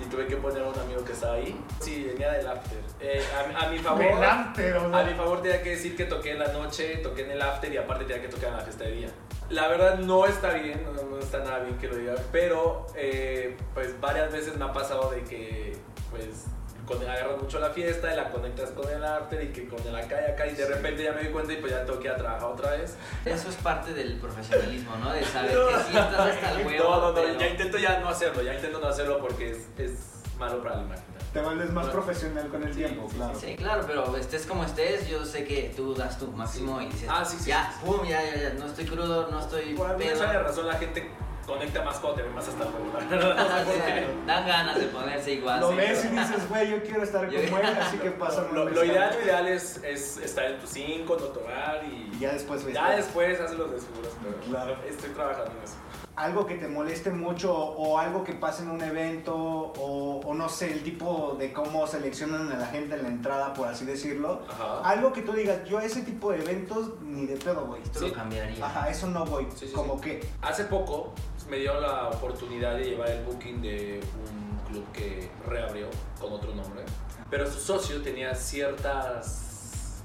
y 0.00 0.04
tuve 0.06 0.26
que 0.26 0.36
poner 0.36 0.62
a 0.62 0.68
un 0.68 0.78
amigo 0.78 1.04
que 1.04 1.12
estaba 1.12 1.34
ahí. 1.34 1.54
Sí, 1.80 2.04
venía 2.04 2.32
del 2.32 2.48
after. 2.48 2.78
Eh, 2.98 3.22
a, 3.38 3.46
mi- 3.48 3.54
a 3.54 3.68
mi 3.70 3.78
favor, 3.78 4.02
Del 4.02 4.24
after, 4.24 4.76
o 4.78 4.90
sea. 4.90 5.00
a 5.00 5.04
mi 5.04 5.14
favor 5.14 5.42
tenía 5.42 5.62
que 5.62 5.70
decir 5.70 5.96
que 5.96 6.06
toqué 6.06 6.32
en 6.32 6.38
la 6.40 6.48
noche, 6.48 6.96
toqué 6.98 7.24
en 7.24 7.32
el 7.32 7.42
after 7.42 7.72
y 7.72 7.76
aparte 7.76 8.04
tenía 8.06 8.22
que 8.22 8.28
tocar 8.28 8.48
en 8.50 8.56
la 8.56 8.62
fiesta 8.62 8.84
de 8.84 8.90
día. 8.92 9.08
La 9.50 9.68
verdad 9.68 9.98
no 9.98 10.24
está 10.26 10.54
bien, 10.54 10.82
no, 10.84 11.02
no 11.02 11.18
está 11.18 11.40
nada 11.40 11.58
bien 11.60 11.76
que 11.76 11.86
lo 11.88 11.96
diga, 11.96 12.14
pero 12.32 12.86
eh, 12.96 13.56
pues 13.74 14.00
varias 14.00 14.32
veces 14.32 14.56
me 14.56 14.64
ha 14.64 14.72
pasado 14.72 15.10
de 15.10 15.22
que 15.24 15.76
pues 16.10 16.46
con, 16.86 17.00
agarras 17.02 17.40
mucho 17.40 17.58
la 17.60 17.70
fiesta 17.70 18.12
y 18.12 18.16
la 18.16 18.30
conectas 18.30 18.70
con 18.70 18.88
el 18.88 19.04
after 19.04 19.42
y 19.42 19.48
que 19.52 19.66
con 19.68 19.80
el 19.86 19.94
acá 19.94 20.16
y 20.26 20.30
acá 20.32 20.46
y 20.46 20.54
de 20.54 20.66
repente 20.66 21.02
ya 21.04 21.12
me 21.12 21.22
doy 21.22 21.32
cuenta 21.32 21.52
y 21.52 21.56
pues 21.56 21.72
ya 21.72 21.84
tengo 21.84 21.98
que 22.00 22.06
ir 22.08 22.12
a 22.14 22.16
trabajar 22.16 22.48
otra 22.48 22.70
vez. 22.72 22.96
Eso 23.24 23.48
es 23.48 23.56
parte 23.56 23.92
del 23.94 24.18
profesionalismo, 24.18 24.96
¿no? 24.96 25.12
De 25.12 25.24
saber 25.24 25.54
No. 25.58 25.68
que 25.68 25.74
sí 25.74 25.96
estás 25.96 26.14
hasta 26.20 26.50
el 26.60 26.66
huevo. 26.66 26.84
No, 26.84 27.00
no, 27.00 27.08
no, 27.08 27.14
pero- 27.14 27.38
ya 27.38 27.48
intento 27.48 27.78
ya 27.78 28.00
no 28.00 28.08
hacerlo, 28.08 28.42
ya 28.42 28.54
intento 28.54 28.78
no 28.80 28.88
hacerlo 28.88 29.18
porque 29.20 29.50
es, 29.50 29.58
es 29.78 29.92
malo 30.38 30.62
para 30.62 30.76
la 30.76 30.82
imagen. 30.82 31.04
Te 31.32 31.40
vuelves 31.40 31.70
más 31.72 31.86
Bueno. 31.86 31.92
profesional 32.02 32.48
con 32.48 32.62
el 32.62 32.74
Sí, 32.74 32.80
tiempo, 32.80 33.08
sí, 33.08 33.16
claro. 33.16 33.34
Sí, 33.40 33.56
claro, 33.56 33.84
pero 33.86 34.16
estés 34.18 34.44
como 34.44 34.64
estés, 34.64 35.08
yo 35.08 35.24
sé 35.24 35.44
que 35.44 35.72
tú 35.74 35.94
das 35.94 36.18
tu 36.18 36.26
máximo 36.32 36.78
y 36.82 36.86
dices, 36.86 37.08
Ah, 37.10 37.24
sí, 37.24 37.38
sí, 37.40 37.48
ya, 37.48 37.72
sí, 37.72 37.78
sí. 37.80 37.86
pum, 37.86 38.06
ya, 38.06 38.22
ya, 38.22 38.36
ya, 38.36 38.54
no 38.54 38.66
estoy 38.66 38.84
crudo, 38.84 39.28
no 39.30 39.40
estoy 39.40 39.72
Por 39.74 39.86
alguna 39.90 40.42
razón 40.42 40.66
la 40.66 40.74
gente 40.74 41.10
conecta 41.52 41.82
más 41.82 41.98
cuando 41.98 42.16
te 42.16 42.22
ve 42.22 42.30
más 42.34 42.48
hasta 42.48 42.64
qué. 43.86 44.06
Dan 44.26 44.46
ganas 44.46 44.78
de 44.78 44.86
ponerse 44.86 45.32
igual. 45.32 45.60
Lo 45.60 45.70
sí. 45.70 45.76
ves 45.76 46.04
y 46.04 46.08
dices, 46.08 46.48
güey, 46.48 46.70
yo 46.70 46.82
quiero 46.82 47.02
estar 47.02 47.28
Yo- 47.28 47.42
como 47.44 47.58
él, 47.58 47.66
así 47.80 47.96
que 47.98 48.10
pasa 48.12 48.46
Lo, 48.52 48.68
lo 48.68 48.84
ideal, 48.84 49.14
lo 49.18 49.24
ideal 49.24 49.48
es, 49.48 49.76
es 49.84 50.16
estar 50.18 50.44
en 50.46 50.58
tu 50.58 50.66
5, 50.66 51.16
no 51.18 51.26
tomar 51.26 51.82
y 51.84 52.10
Y 52.16 52.18
ya 52.20 52.32
después 52.32 52.64
ves. 52.64 52.74
ya 52.74 52.90
después 52.96 53.40
haces 53.40 53.58
los 53.58 53.70
desfiguros, 53.72 54.12
pero 54.22 54.36
Claro. 54.40 54.76
estoy 54.88 55.10
trabajando 55.10 55.50
en 55.58 55.64
eso. 55.64 55.74
Algo 56.14 56.44
que 56.46 56.56
te 56.56 56.68
moleste 56.68 57.10
mucho 57.10 57.54
o 57.56 57.98
algo 57.98 58.22
que 58.22 58.34
pase 58.34 58.62
en 58.64 58.70
un 58.70 58.82
evento 58.82 59.34
o, 59.34 60.20
o 60.24 60.34
no 60.34 60.48
sé, 60.48 60.70
el 60.72 60.82
tipo 60.82 61.36
de 61.38 61.52
cómo 61.52 61.86
seleccionan 61.86 62.52
a 62.52 62.58
la 62.58 62.66
gente 62.66 62.94
en 62.96 63.02
la 63.02 63.08
entrada, 63.08 63.54
por 63.54 63.68
así 63.68 63.84
decirlo. 63.86 64.42
Ajá. 64.48 64.80
Algo 64.82 65.12
que 65.12 65.22
tú 65.22 65.32
digas, 65.32 65.64
yo 65.64 65.78
a 65.78 65.84
ese 65.84 66.02
tipo 66.02 66.30
de 66.32 66.40
eventos 66.40 67.00
ni 67.00 67.24
de 67.26 67.36
pedo 67.36 67.64
voy. 67.66 67.80
Esto 67.82 68.00
Sí. 68.00 68.08
lo 68.08 68.12
cambiaría. 68.14 68.64
Ajá, 68.64 68.90
eso 68.90 69.06
no 69.06 69.24
voy. 69.24 69.46
Sí, 69.56 69.66
sí, 69.68 69.72
como 69.72 69.94
sí. 69.96 70.02
que. 70.02 70.20
Hace 70.42 70.64
poco 70.64 71.14
me 71.48 71.56
dio 71.58 71.80
la 71.80 72.08
oportunidad 72.08 72.76
de 72.76 72.84
llevar 72.84 73.08
el 73.10 73.24
booking 73.24 73.62
de 73.62 74.00
un 74.28 74.58
club 74.70 74.84
que 74.92 75.30
reabrió 75.46 75.88
con 76.20 76.32
otro 76.32 76.54
nombre, 76.54 76.82
pero 77.30 77.50
su 77.50 77.58
socio 77.58 78.02
tenía 78.02 78.34
ciertas 78.34 80.02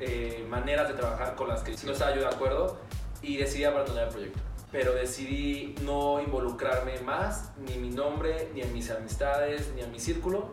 eh, 0.00 0.46
maneras 0.48 0.88
de 0.88 0.94
trabajar 0.94 1.34
con 1.34 1.48
las 1.48 1.62
que 1.62 1.76
no 1.84 1.92
estaba 1.92 2.14
yo 2.14 2.20
de 2.20 2.26
acuerdo 2.28 2.76
y 3.22 3.36
decidí 3.36 3.64
abandonar 3.64 4.04
el 4.04 4.10
proyecto. 4.10 4.40
Pero 4.72 4.92
decidí 4.92 5.74
no 5.82 6.20
involucrarme 6.20 7.00
más, 7.00 7.50
ni 7.58 7.76
mi 7.76 7.90
nombre, 7.90 8.50
ni 8.54 8.62
en 8.62 8.72
mis 8.72 8.90
amistades, 8.90 9.72
ni 9.74 9.82
en 9.82 9.90
mi 9.90 9.98
círculo, 9.98 10.48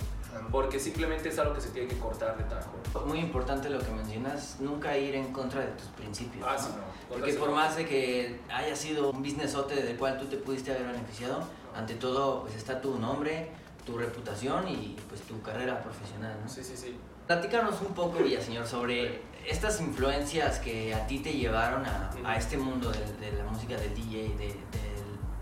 porque 0.51 0.79
simplemente 0.79 1.29
es 1.29 1.39
algo 1.39 1.53
que 1.53 1.61
se 1.61 1.69
tiene 1.69 1.87
que 1.87 1.97
cortar 1.97 2.37
de 2.37 2.43
tajo. 2.45 2.71
Muy 3.05 3.19
importante 3.19 3.69
lo 3.69 3.79
que 3.79 3.91
mencionas, 3.91 4.57
nunca 4.59 4.97
ir 4.97 5.15
en 5.15 5.31
contra 5.31 5.61
de 5.61 5.71
tus 5.71 5.87
principios. 5.89 6.45
Ah, 6.47 6.53
¿no? 6.53 6.59
sí, 6.59 6.69
no. 6.75 7.15
Porque 7.15 7.33
por 7.33 7.51
más 7.51 7.75
de 7.75 7.85
que 7.85 8.39
haya 8.49 8.75
sido 8.75 9.11
un 9.11 9.21
businessote 9.21 9.75
del 9.75 9.97
cual 9.97 10.17
tú 10.17 10.25
te 10.25 10.37
pudiste 10.37 10.71
haber 10.71 10.87
beneficiado, 10.87 11.43
ante 11.75 11.93
todo 11.95 12.41
pues 12.41 12.55
está 12.55 12.81
tu 12.81 12.97
nombre, 12.97 13.51
tu 13.85 13.97
reputación 13.97 14.67
y 14.67 14.95
pues 15.07 15.21
tu 15.21 15.41
carrera 15.41 15.81
profesional, 15.81 16.37
¿no? 16.43 16.49
Sí, 16.49 16.63
sí, 16.63 16.75
sí. 16.75 16.97
Platícanos 17.27 17.81
un 17.81 17.93
poco, 17.93 18.19
Villaseñor, 18.19 18.65
sobre 18.65 19.21
estas 19.47 19.79
influencias 19.81 20.59
que 20.59 20.93
a 20.93 21.07
ti 21.07 21.19
te 21.19 21.33
llevaron 21.33 21.85
a, 21.85 22.11
a 22.25 22.35
este 22.37 22.57
mundo 22.57 22.91
de, 22.91 22.99
de 23.31 23.31
la 23.37 23.43
música 23.45 23.75
del 23.77 23.93
DJ, 23.95 24.29
de, 24.29 24.35
del- 24.47 24.57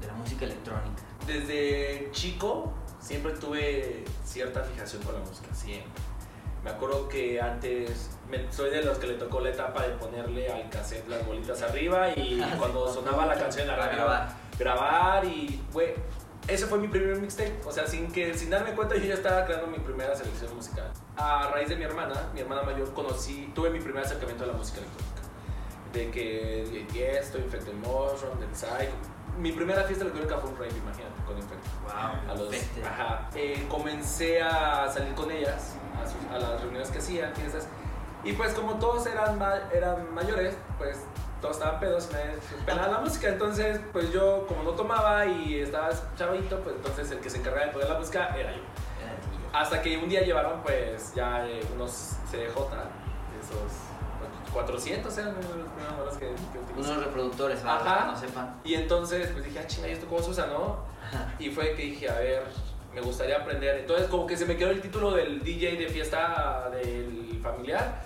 de 0.01 0.07
la 0.07 0.13
música 0.13 0.45
electrónica. 0.45 1.01
Desde 1.25 2.09
chico 2.11 2.71
siempre 2.99 3.33
tuve 3.33 4.03
cierta 4.23 4.63
fijación 4.63 5.01
con 5.03 5.13
la 5.15 5.19
música, 5.21 5.53
siempre. 5.53 5.89
Me 6.63 6.71
acuerdo 6.71 7.07
que 7.07 7.39
antes 7.41 8.09
me- 8.29 8.51
soy 8.51 8.69
de 8.71 8.83
los 8.83 8.97
que 8.97 9.07
le 9.07 9.13
tocó 9.15 9.39
la 9.39 9.49
etapa 9.49 9.83
de 9.83 9.89
ponerle 9.93 10.51
al 10.51 10.69
cassette 10.69 11.07
las 11.07 11.25
bolitas 11.25 11.61
arriba 11.61 12.09
y 12.11 12.43
cuando 12.59 12.91
sonaba 12.93 13.25
la 13.25 13.35
canción 13.35 13.63
en 13.63 13.67
la 13.69 13.75
radio 13.75 13.97
grabar. 13.97 14.29
grabar 14.57 15.25
y 15.25 15.61
güey, 15.73 15.93
ese 16.47 16.67
fue 16.67 16.77
mi 16.77 16.87
primer 16.87 17.17
mixtape, 17.17 17.55
o 17.65 17.71
sea, 17.71 17.87
sin 17.87 18.11
que 18.11 18.33
sin 18.37 18.49
darme 18.49 18.71
cuenta 18.73 18.95
yo 18.95 19.05
ya 19.05 19.15
estaba 19.15 19.45
creando 19.45 19.67
mi 19.67 19.79
primera 19.79 20.15
selección 20.15 20.55
musical. 20.55 20.91
A 21.17 21.49
raíz 21.51 21.69
de 21.69 21.75
mi 21.75 21.83
hermana, 21.83 22.29
mi 22.33 22.41
hermana 22.41 22.61
mayor 22.63 22.93
conocí, 22.93 23.51
tuve 23.55 23.69
mi 23.69 23.79
primer 23.79 24.03
acercamiento 24.05 24.43
a 24.43 24.47
la 24.47 24.53
música 24.53 24.79
electrónica. 24.79 25.15
De 25.93 26.11
que 26.11 26.67
de 26.71 26.83
Tiesto, 26.91 27.37
Infected 27.39 27.73
Motion, 27.75 28.39
de 28.39 28.45
Psycho. 28.55 28.91
Mi 29.39 29.51
primera 29.53 29.83
fiesta 29.83 30.03
electrónica 30.05 30.37
fue 30.39 30.49
un 30.51 30.55
rave, 30.57 30.71
imagínate, 30.77 31.23
con 31.25 31.37
Infected. 31.37 31.69
Wow, 31.83 32.31
A 32.31 32.35
los, 32.37 32.53
Infected. 32.53 32.83
ajá. 32.85 33.29
Eh, 33.35 33.65
comencé 33.69 34.41
a 34.41 34.89
salir 34.91 35.13
con 35.15 35.31
ellas 35.31 35.75
a, 36.01 36.05
sus- 36.07 36.31
a 36.31 36.37
las 36.39 36.61
reuniones 36.61 36.89
que 36.91 36.99
hacían, 36.99 37.33
fiestas. 37.35 37.67
Y 38.23 38.33
pues 38.33 38.53
como 38.53 38.75
todos 38.75 39.05
eran, 39.07 39.37
ma- 39.39 39.69
eran 39.73 40.13
mayores, 40.13 40.55
pues 40.77 40.97
todos 41.45 41.57
estaban 41.57 41.79
pedos, 41.79 42.09
me 42.11 42.65
pelaba 42.65 42.87
la 42.87 42.99
música. 42.99 43.27
Entonces, 43.27 43.79
pues 43.91 44.11
yo 44.11 44.45
como 44.47 44.63
no 44.63 44.71
tomaba 44.71 45.25
y 45.27 45.59
estaba 45.59 45.89
chavito, 46.17 46.59
pues 46.61 46.75
entonces 46.75 47.11
el 47.11 47.19
que 47.19 47.29
se 47.29 47.37
encargaba 47.37 47.67
de 47.67 47.71
poner 47.71 47.89
la 47.89 47.99
música 47.99 48.35
era 48.35 48.51
yo. 48.51 48.61
Hasta 49.53 49.81
que 49.81 49.97
un 49.97 50.09
día 50.09 50.21
llevaron 50.21 50.61
pues 50.61 51.13
ya 51.13 51.47
eh, 51.47 51.61
unos 51.75 52.17
CDJ, 52.29 52.57
esos 53.39 54.51
400 54.51 55.17
eran 55.17 55.35
los 55.35 55.45
primeros 55.45 56.17
que, 56.17 56.25
que. 56.25 56.79
Unos 56.79 57.05
reproductores, 57.05 57.59
para 57.59 57.77
los 57.77 57.87
Ajá. 57.87 57.99
que 57.99 58.11
no 58.11 58.17
sepan. 58.17 58.61
Y 58.63 58.73
entonces 58.73 59.29
pues 59.31 59.45
dije, 59.45 59.59
ah, 59.59 59.67
chinga, 59.67 59.87
¿y 59.87 59.91
esto 59.91 60.07
cómo 60.07 60.21
se 60.21 60.31
usa, 60.31 60.47
no? 60.47 60.79
Y 61.39 61.49
fue 61.51 61.75
que 61.75 61.83
dije, 61.83 62.09
a 62.09 62.15
ver, 62.15 62.43
me 62.93 63.01
gustaría 63.01 63.37
aprender. 63.37 63.77
Entonces 63.79 64.07
como 64.07 64.25
que 64.25 64.35
se 64.35 64.45
me 64.45 64.57
quedó 64.57 64.71
el 64.71 64.81
título 64.81 65.11
del 65.11 65.41
DJ 65.43 65.77
de 65.77 65.87
fiesta 65.89 66.69
del 66.71 67.39
familiar. 67.41 68.01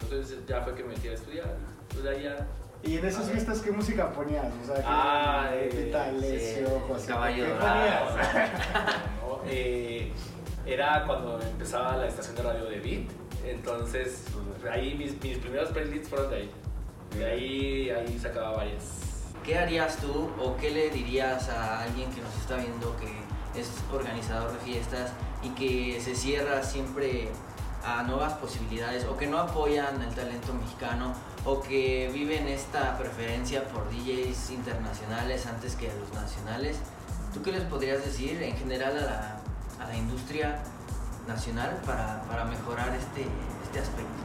Entonces 0.00 0.38
ya 0.46 0.62
fue 0.62 0.74
que 0.74 0.82
me 0.82 0.94
metí 0.94 1.08
a 1.08 1.12
estudiar. 1.12 1.54
Pues 1.92 2.06
ahí 2.06 2.22
ya... 2.22 2.46
Y 2.84 2.96
en 2.98 3.04
esas 3.06 3.30
fiestas, 3.30 3.60
¿qué 3.60 3.70
música 3.70 4.10
ponías? 4.12 4.46
O 4.62 4.66
sea, 4.66 4.84
Ah, 4.86 5.50
eh, 5.52 5.68
Pepita, 5.72 6.04
Alessio, 6.06 6.66
sí, 6.68 6.74
José. 6.88 7.06
Caballo 7.06 7.44
¿Qué 7.44 7.50
Dorado. 7.52 8.06
ponías? 8.08 8.26
¿no? 9.22 9.40
Eh, 9.46 10.12
era 10.66 11.04
cuando 11.06 11.40
empezaba 11.40 11.96
la 11.96 12.08
estación 12.08 12.34
de 12.36 12.42
radio 12.42 12.64
de 12.64 12.80
Beat. 12.80 13.10
Entonces, 13.44 14.24
ahí 14.70 14.94
mis, 14.94 15.20
mis 15.22 15.38
primeros 15.38 15.70
playlists 15.70 16.08
fueron 16.08 16.30
de 16.30 16.36
ahí. 16.36 16.50
De 17.16 17.24
ahí, 17.26 17.90
ahí 17.90 18.18
sacaba 18.18 18.56
varias. 18.56 18.84
¿Qué 19.44 19.58
harías 19.58 19.96
tú 19.98 20.30
o 20.40 20.56
qué 20.56 20.70
le 20.70 20.90
dirías 20.90 21.48
a 21.48 21.82
alguien 21.82 22.10
que 22.12 22.20
nos 22.20 22.34
está 22.36 22.56
viendo 22.56 22.96
que 22.96 23.60
es 23.60 23.70
organizador 23.92 24.52
de 24.52 24.58
fiestas 24.58 25.12
y 25.42 25.50
que 25.50 26.00
se 26.00 26.14
cierra 26.14 26.62
siempre 26.62 27.28
a 27.84 28.02
nuevas 28.04 28.32
posibilidades 28.34 29.04
o 29.04 29.16
que 29.16 29.26
no 29.26 29.38
apoyan 29.38 30.00
el 30.00 30.14
talento 30.14 30.54
mexicano 30.54 31.12
o 31.44 31.60
que 31.60 32.10
viven 32.12 32.46
esta 32.48 32.96
preferencia 32.98 33.64
por 33.68 33.90
DJs 33.90 34.50
internacionales 34.50 35.46
antes 35.46 35.74
que 35.74 35.92
los 35.98 36.12
nacionales? 36.14 36.76
¿Tú 37.34 37.42
qué 37.42 37.52
les 37.52 37.62
podrías 37.64 38.04
decir 38.04 38.42
en 38.42 38.56
general 38.56 38.96
a 38.98 39.02
la, 39.02 39.40
a 39.84 39.88
la 39.88 39.96
industria 39.96 40.62
nacional 41.26 41.80
para, 41.86 42.22
para 42.22 42.44
mejorar 42.44 42.94
este, 42.94 43.26
este 43.64 43.80
aspecto? 43.80 44.22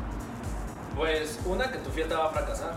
Pues 0.96 1.40
una 1.46 1.72
que 1.72 1.78
tu 1.80 1.90
fiesta 1.92 2.18
va 2.18 2.28
a 2.28 2.32
fracasar. 2.32 2.76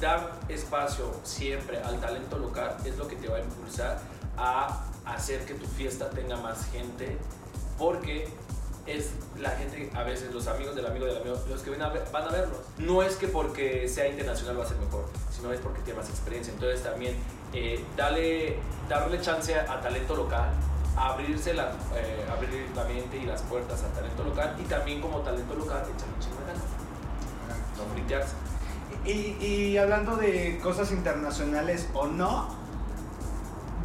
Dar 0.00 0.32
espacio 0.48 1.14
siempre 1.22 1.80
al 1.80 2.00
talento 2.00 2.38
local 2.38 2.76
es 2.84 2.96
lo 2.96 3.06
que 3.06 3.16
te 3.16 3.28
va 3.28 3.36
a 3.36 3.40
impulsar 3.40 4.00
a 4.36 4.84
hacer 5.04 5.44
que 5.44 5.54
tu 5.54 5.66
fiesta 5.66 6.10
tenga 6.10 6.36
más 6.36 6.66
gente 6.70 7.18
porque 7.78 8.28
es 8.86 9.10
la 9.38 9.50
gente, 9.50 9.90
a 9.94 10.02
veces 10.02 10.34
los 10.34 10.46
amigos 10.48 10.74
del 10.74 10.86
amigo 10.86 11.06
del 11.06 11.18
amigo, 11.18 11.36
los 11.48 11.62
que 11.62 11.70
van 11.70 11.82
a, 11.82 11.88
ver- 11.90 12.04
van 12.12 12.24
a 12.24 12.30
verlos. 12.30 12.58
No 12.78 13.02
es 13.02 13.16
que 13.16 13.28
porque 13.28 13.88
sea 13.88 14.08
internacional 14.08 14.58
va 14.58 14.64
a 14.64 14.68
ser 14.68 14.76
mejor, 14.78 15.04
sino 15.30 15.52
es 15.52 15.60
porque 15.60 15.80
tiene 15.82 16.00
más 16.00 16.08
experiencia. 16.10 16.52
Entonces 16.52 16.82
también 16.82 17.16
eh, 17.52 17.84
dale, 17.96 18.56
darle 18.88 19.20
chance 19.20 19.54
a, 19.54 19.80
talento 19.80 20.16
local, 20.16 20.50
abrirse 20.96 21.54
la, 21.54 21.70
eh, 21.94 22.26
abrir 22.30 22.66
la 22.74 22.84
mente 22.84 23.18
y 23.18 23.26
las 23.26 23.42
puertas 23.42 23.82
al 23.84 23.92
talento 23.92 24.24
local 24.24 24.56
y 24.58 24.64
también 24.64 25.00
como 25.00 25.20
talento 25.20 25.54
local 25.54 25.82
echarle 25.82 26.14
un 26.14 26.20
chingo 26.20 26.38
de 26.40 26.46
ganas. 26.46 26.62
No 27.78 27.94
fritearse. 27.94 28.34
Y, 29.04 29.44
y 29.44 29.78
hablando 29.78 30.16
de 30.16 30.58
cosas 30.62 30.92
internacionales 30.92 31.88
o 31.94 32.06
no, 32.06 32.54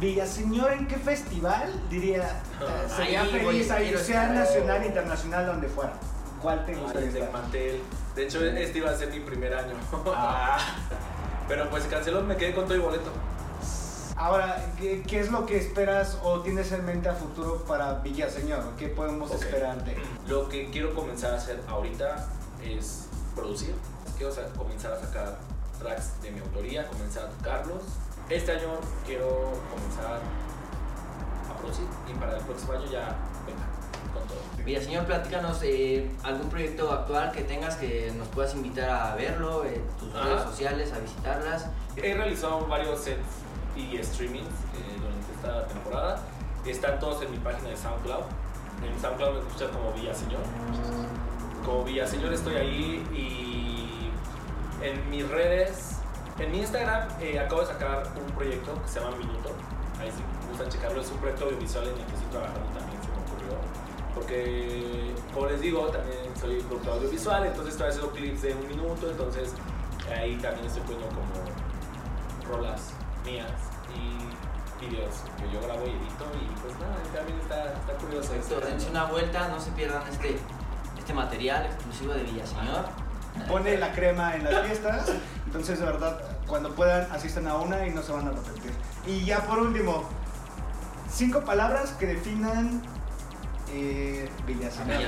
Villaseñor, 0.00 0.72
¿en 0.72 0.86
qué 0.86 0.96
festival 0.96 1.72
diría 1.90 2.22
eh, 2.60 2.88
sería 2.96 3.22
Ahí 3.22 3.30
feliz 3.30 3.70
ahí, 3.70 3.88
quiero 3.88 3.98
sea 4.04 4.22
estar. 4.22 4.34
nacional, 4.36 4.84
internacional, 4.86 5.46
donde 5.46 5.68
fuera? 5.68 5.92
¿Cuál 6.40 6.64
te 6.64 6.74
de 6.76 7.06
estar? 7.08 7.32
mantel. 7.32 7.82
De 8.14 8.24
hecho, 8.24 8.44
este 8.44 8.78
iba 8.78 8.90
a 8.90 8.96
ser 8.96 9.10
mi 9.10 9.20
primer 9.20 9.54
año. 9.54 9.74
Ah, 10.14 10.58
Pero 11.48 11.68
pues 11.70 11.82
se 11.84 11.88
canceló, 11.88 12.20
me 12.22 12.36
quedé 12.36 12.54
con 12.54 12.64
todo 12.66 12.76
y 12.76 12.80
boleto. 12.80 13.10
ahora, 14.16 14.64
¿qué, 14.78 15.02
qué 15.02 15.20
es 15.20 15.30
lo 15.32 15.46
que 15.46 15.56
esperas 15.56 16.18
o 16.22 16.40
tienes 16.42 16.70
en 16.72 16.84
mente 16.84 17.08
a 17.08 17.14
futuro 17.14 17.64
para 17.64 17.94
Villaseñor? 17.94 18.76
¿Qué 18.76 18.88
podemos 18.88 19.30
Ok. 19.30 19.42
esperarte? 19.42 19.96
Lo 20.28 20.48
que 20.48 20.70
quiero 20.70 20.94
comenzar 20.94 21.32
a 21.34 21.36
hacer 21.38 21.60
ahorita 21.66 22.26
es 22.62 23.06
producir. 23.34 23.74
Quiero 24.16 24.32
comenzar 24.56 24.92
a 24.92 25.00
sacar 25.00 25.38
tracks 25.80 26.20
de 26.22 26.30
mi 26.32 26.40
autoría, 26.40 26.86
comenzar 26.86 27.24
a 27.24 27.28
tocarlos. 27.30 27.82
Este 28.28 28.52
año 28.52 28.68
quiero 29.06 29.52
comenzar 29.70 30.20
a 31.48 31.58
producir 31.58 31.86
y 32.06 32.12
para 32.18 32.36
el 32.36 32.44
próximo 32.44 32.72
año 32.74 32.84
ya 32.84 33.16
venga 33.46 33.64
con 34.12 34.22
todo. 34.28 34.38
Villaseñor, 34.64 35.06
platícanos 35.06 35.60
eh, 35.62 36.10
algún 36.22 36.50
proyecto 36.50 36.92
actual 36.92 37.32
que 37.32 37.42
tengas 37.42 37.76
que 37.76 38.12
nos 38.18 38.28
puedas 38.28 38.54
invitar 38.54 38.90
a 38.90 39.14
verlo, 39.14 39.64
en 39.64 39.82
tus 39.98 40.12
redes 40.12 40.42
sociales, 40.42 40.92
a 40.92 40.98
visitarlas. 40.98 41.66
He 41.96 42.12
realizado 42.12 42.66
varios 42.66 43.00
sets 43.00 43.18
y 43.74 43.96
streamings 44.02 44.46
eh, 44.46 44.98
durante 45.00 45.32
esta 45.34 45.66
temporada. 45.66 46.22
Están 46.66 46.98
todos 46.98 47.22
en 47.22 47.30
mi 47.30 47.38
página 47.38 47.70
de 47.70 47.78
SoundCloud. 47.78 48.24
En 48.84 49.00
SoundCloud 49.00 49.32
me 49.32 49.38
escuchas 49.38 49.70
como 49.70 49.92
Villaseñor. 49.92 50.42
Como 51.64 51.84
Villaseñor 51.84 52.34
estoy 52.34 52.56
ahí 52.56 53.06
y 53.10 54.10
en 54.84 55.10
mis 55.10 55.26
redes, 55.28 55.97
en 56.38 56.50
mi 56.52 56.58
Instagram 56.58 57.08
eh, 57.20 57.38
acabo 57.40 57.62
de 57.62 57.66
sacar 57.68 58.04
un 58.16 58.32
proyecto 58.32 58.80
que 58.82 58.88
se 58.88 59.00
llama 59.00 59.16
Minuto. 59.16 59.50
Ahí 60.00 60.10
si 60.10 60.22
gustan 60.48 60.68
checarlo, 60.68 61.00
es 61.00 61.10
un 61.10 61.18
proyecto 61.18 61.44
audiovisual 61.46 61.84
en 61.88 61.98
el 61.98 62.06
que 62.06 62.14
estoy 62.14 62.30
trabajando 62.30 62.68
también, 62.78 63.02
se 63.02 63.08
me 63.08 63.18
ocurrió. 63.18 63.58
Porque, 64.14 65.14
como 65.34 65.46
les 65.46 65.60
digo, 65.60 65.86
también 65.88 66.18
soy 66.40 66.60
productor 66.62 66.94
audiovisual, 66.94 67.46
entonces 67.46 67.74
estoy 67.74 67.88
haciendo 67.88 68.10
clips 68.12 68.42
de 68.42 68.54
un 68.54 68.68
minuto, 68.68 69.10
entonces 69.10 69.54
ahí 70.16 70.36
también 70.36 70.66
estoy 70.66 70.82
poniendo 70.82 71.08
como 71.08 72.56
rolas 72.56 72.92
mías 73.24 73.50
y 73.94 74.84
videos 74.84 75.24
que 75.36 75.52
yo 75.52 75.60
grabo 75.60 75.86
y 75.86 75.90
edito 75.90 76.24
y 76.34 76.60
pues 76.60 76.74
nada, 76.78 76.96
también 77.14 77.38
está, 77.40 77.72
está 77.72 77.92
curioso. 77.94 78.30
Perfecto, 78.30 78.60
dense 78.64 78.90
una 78.90 79.04
vuelta, 79.04 79.48
no 79.48 79.60
se 79.60 79.70
pierdan 79.72 80.02
este, 80.08 80.38
este 80.96 81.12
material 81.12 81.66
exclusivo 81.66 82.14
de 82.14 82.22
Villaseñor. 82.22 82.84
Pone 83.48 83.76
la 83.76 83.92
crema 83.92 84.34
en 84.36 84.44
las 84.44 84.66
fiestas, 84.66 85.12
entonces 85.46 85.78
de 85.78 85.84
verdad, 85.84 86.20
cuando 86.48 86.74
puedan, 86.74 87.10
asistan 87.12 87.46
a 87.46 87.56
una 87.56 87.86
y 87.86 87.90
no 87.90 88.02
se 88.02 88.12
van 88.12 88.26
a 88.26 88.30
arrepentir. 88.30 88.72
Y 89.06 89.24
ya 89.24 89.42
por 89.42 89.58
último, 89.58 90.08
cinco 91.10 91.40
palabras 91.44 91.90
que 91.92 92.06
definan 92.06 92.82
eh, 93.72 94.28
Villaseñor. 94.46 95.02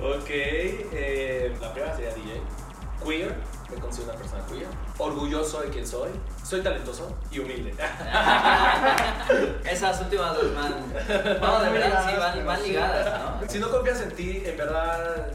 Ok, 0.00 0.26
eh, 0.28 1.56
la 1.60 1.72
primera 1.72 1.94
sería 1.94 2.14
DJ. 2.14 2.42
Queer, 3.04 3.36
me 3.70 3.76
considero 3.76 4.12
una 4.12 4.20
persona 4.20 4.44
queer. 4.46 4.66
Orgulloso 4.98 5.60
de 5.60 5.68
quien 5.70 5.86
soy. 5.86 6.10
Soy 6.44 6.60
talentoso 6.62 7.16
y 7.30 7.40
humilde. 7.40 7.74
Esas 9.64 10.00
últimas 10.00 10.34
dos 10.34 10.54
van. 10.54 10.72
No, 11.40 11.60
de 11.60 11.70
verdad, 11.70 12.08
sí, 12.10 12.16
van, 12.18 12.46
van 12.46 12.62
ligadas, 12.62 13.20
¿no? 13.40 13.48
si 13.48 13.58
no 13.58 13.70
confías 13.70 14.00
en 14.02 14.12
ti, 14.12 14.42
en 14.44 14.56
verdad, 14.56 15.26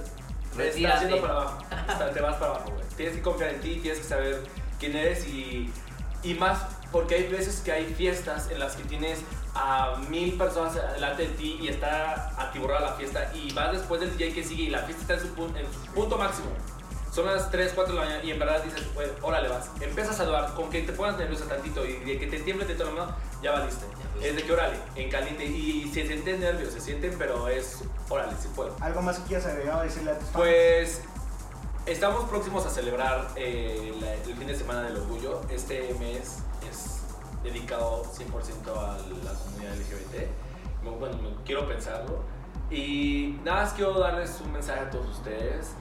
te 0.56 0.64
Retírate. 0.64 0.96
estás 0.96 1.02
yendo 1.02 1.22
para 1.22 1.34
abajo. 1.34 1.58
Te 2.14 2.22
vas 2.22 2.36
para 2.36 2.52
abajo, 2.52 2.72
güey. 2.72 2.87
Tienes 2.98 3.16
que 3.16 3.22
confiar 3.22 3.52
en 3.52 3.62
ti, 3.62 3.80
tienes 3.82 4.00
que 4.00 4.06
saber 4.08 4.44
quién 4.80 4.96
eres 4.96 5.26
y, 5.28 5.72
Y 6.24 6.34
más 6.34 6.60
porque 6.92 7.16
hay 7.16 7.28
veces 7.28 7.62
que 7.62 7.72
hay 7.72 7.86
fiestas 7.94 8.50
en 8.50 8.60
las 8.60 8.76
que 8.76 8.84
tienes 8.84 9.20
a 9.54 9.96
mil 10.10 10.38
personas 10.38 10.74
delante 10.94 11.24
de 11.24 11.30
ti 11.36 11.58
y 11.62 11.68
está 11.68 12.34
atiborrada 12.42 12.82
la 12.92 12.94
fiesta 12.94 13.32
y 13.34 13.52
vas 13.54 13.72
después 13.74 14.02
del 14.02 14.18
DJ 14.18 14.34
que 14.34 14.44
sigue 14.44 14.64
y 14.64 14.70
la 14.70 14.80
fiesta 14.80 15.02
está 15.02 15.14
en 15.16 15.20
su, 15.22 15.36
pu- 15.36 15.56
en 15.58 15.66
su 15.72 15.92
punto 15.94 16.18
máximo. 16.18 16.48
Son 17.14 17.26
las 17.26 17.50
3, 17.50 17.72
4 17.74 17.94
de 17.94 18.00
la 18.00 18.06
mañana 18.06 18.24
y 18.24 18.32
en 18.32 18.40
verdad 18.40 18.64
dices, 18.64 18.82
pues, 18.94 19.10
órale 19.22 19.48
vas. 19.50 19.70
Empiezas 19.82 20.14
a 20.16 20.18
saludar, 20.18 20.54
con 20.54 20.70
que 20.70 20.82
te 20.84 20.94
pongas 20.94 21.18
nerviosa 21.18 21.46
tantito 21.48 21.84
y 21.86 21.94
de 22.00 22.20
que 22.20 22.28
te 22.28 22.40
tiemble 22.40 22.66
de 22.66 22.76
todo 22.76 22.92
la 22.94 23.06
mano, 23.06 23.16
ya 23.42 23.52
valiste. 23.52 23.86
Es 24.22 24.36
de 24.36 24.44
que 24.44 24.52
órale, 24.52 24.78
en 24.96 25.10
caliente 25.10 25.46
y 25.46 25.90
se 25.94 26.06
sienten 26.06 26.40
nervios, 26.40 26.74
se 26.74 26.82
sienten, 26.82 27.16
pero 27.18 27.48
es, 27.48 27.84
órale, 28.10 28.34
sí 28.42 28.48
puedo. 28.56 28.76
¿Algo 28.82 29.02
más 29.02 29.18
que 29.20 29.28
quieras 29.28 29.46
agregar 29.48 29.80
o 29.80 29.84
decirle 29.84 30.12
a 30.12 30.20
tus 30.20 30.30
fans? 30.30 30.42
Estamos 31.88 32.26
próximos 32.26 32.66
a 32.66 32.70
celebrar 32.70 33.30
eh, 33.36 33.94
la- 34.02 34.14
el 34.14 34.36
fin 34.36 34.48
de 34.48 34.56
semana 34.56 34.84
del 34.84 34.98
orgullo. 34.98 35.42
Este 35.50 35.96
mes 36.00 36.40
es 36.70 37.02
dedicado 37.44 38.04
100% 38.04 38.76
a 38.78 38.98
la 38.98 39.34
comunidad 39.34 39.74
LGBT. 39.76 40.28
Bueno, 40.84 40.98
Bueno, 41.00 41.18
me- 41.22 41.44
quiero 41.46 41.68
pensarlo. 41.68 42.20
Y 42.70 43.40
nada 43.46 43.64
más 43.64 43.74
quiero 43.74 43.98
darles 44.00 44.42
un 44.42 44.52
mensaje 44.52 44.82
a 44.82 44.90
todos 44.90 45.08
ustedes. 45.18 45.72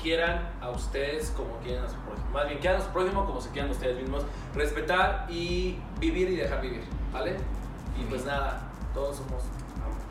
Quieran 0.00 0.52
a 0.60 0.68
ustedes 0.68 1.30
como 1.30 1.56
quieran 1.58 1.86
a 1.86 1.88
su 1.88 1.96
prójimo. 1.96 2.28
Más 2.32 2.46
bien, 2.46 2.58
quieran 2.58 2.80
a 2.82 2.84
su 2.84 2.90
prójimo 2.90 3.24
como 3.24 3.40
se 3.40 3.48
quieran 3.50 3.70
ustedes 3.70 3.96
mismos. 3.96 4.24
Respetar 4.54 5.26
y 5.30 5.78
vivir 5.98 6.28
y 6.30 6.36
dejar 6.36 6.60
vivir. 6.60 6.84
¿Vale? 7.10 7.36
Y 7.98 8.04
pues 8.04 8.24
nada, 8.26 8.60
todos 8.92 9.16
somos 9.16 9.42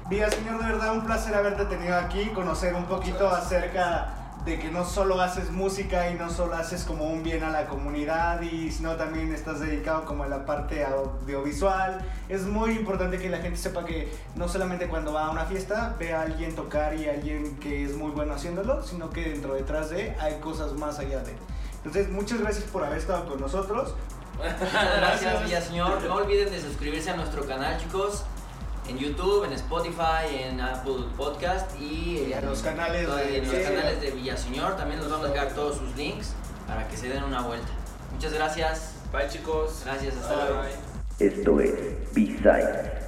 Vía, 0.10 0.30
señor, 0.30 0.60
de 0.62 0.66
verdad 0.66 0.92
un 0.94 1.06
placer 1.06 1.34
haberte 1.34 1.64
tenido 1.66 1.96
aquí, 1.98 2.28
conocer 2.32 2.74
un 2.76 2.86
poquito 2.86 3.26
acerca 3.30 4.14
de 4.46 4.60
que 4.60 4.70
no 4.70 4.86
solo 4.86 5.22
haces 5.22 5.52
música 5.52 6.10
y 6.10 6.16
no 6.16 6.30
solo 6.30 6.56
haces 6.56 6.84
como 6.84 7.06
un 7.06 7.24
bien 7.24 7.44
a 7.44 7.50
la 7.50 7.68
comunidad 7.68 8.42
y 8.42 8.72
sino 8.72 8.96
también 8.96 9.34
estás 9.34 9.62
dedicado 9.62 10.06
como 10.06 10.24
a 10.24 10.28
la 10.28 10.46
parte 10.46 10.84
audiovisual. 10.84 12.02
Es 12.28 12.44
muy 12.44 12.72
importante 12.72 13.18
que 13.18 13.30
la 13.30 13.38
gente 13.38 13.58
sepa 13.58 13.86
que 13.86 14.12
no 14.36 14.50
solamente 14.50 14.88
cuando 14.88 15.14
va 15.14 15.28
a 15.28 15.32
una 15.32 15.46
fiesta 15.46 15.96
ve 15.98 16.14
a 16.14 16.22
alguien 16.22 16.56
tocar 16.56 16.94
y 16.96 17.08
alguien 17.08 17.58
que 17.58 17.86
es 17.86 17.96
muy 17.96 18.12
bueno 18.12 18.34
haciéndolo, 18.34 18.84
sino 18.84 19.10
que 19.10 19.30
dentro 19.30 19.54
detrás 19.54 19.90
de 19.90 20.16
hay 20.20 20.40
cosas 20.40 20.74
más 20.74 21.00
allá 21.00 21.20
de. 21.20 21.34
Entonces, 21.78 22.10
muchas 22.10 22.40
gracias 22.40 22.66
por 22.66 22.84
haber 22.84 22.98
estado 22.98 23.28
con 23.28 23.42
nosotros. 23.42 23.94
Gracias, 24.98 25.44
Villaseñor. 25.44 26.02
No 26.04 26.16
olviden 26.16 26.50
de 26.50 26.60
suscribirse 26.60 27.12
a 27.12 27.16
nuestro 27.16 27.46
canal, 27.46 27.78
chicos. 27.78 28.24
En 28.88 28.98
YouTube, 28.98 29.46
en 29.46 29.54
Spotify, 29.54 30.28
en 30.42 30.60
Apple 30.62 31.06
Podcast 31.18 31.72
y 31.80 32.26
Y 32.30 32.34
a 32.34 32.42
los 32.42 32.62
canales 32.62 33.06
todo- 33.06 33.16
de- 33.16 33.38
en 33.38 33.48
los 33.48 33.56
sí. 33.56 33.64
canales 33.64 34.02
de 34.02 34.12
Villaseñor. 34.12 34.76
También 34.76 35.00
nos 35.00 35.10
vamos 35.10 35.28
a 35.28 35.30
dejar 35.32 35.54
todos 35.54 35.78
sus 35.78 35.96
links 35.96 36.34
para 36.68 36.88
que 36.88 36.98
se 36.98 37.08
den 37.10 37.24
una 37.24 37.42
vuelta. 37.42 37.68
Muchas 38.14 38.34
gracias. 38.34 38.96
Bye 39.12 39.30
chicos. 39.30 39.82
Gracias, 39.86 40.16
hasta 40.18 40.36
luego. 40.36 40.62
Esto 41.20 41.60
es 41.60 41.74
B-Side. 42.14 43.02